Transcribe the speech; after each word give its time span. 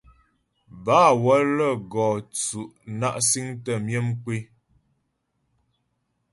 Bâ 0.83 0.99
wə́lə́ 1.23 1.71
gɔ 1.91 2.05
tsʉ' 2.35 2.73
na' 2.99 3.17
siŋtə 3.27 3.71
myə 3.85 3.99
mkwé. 4.07 4.35